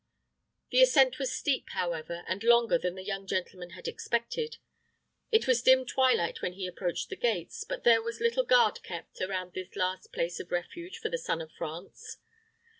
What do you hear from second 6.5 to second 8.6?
he approached the gates, but there was little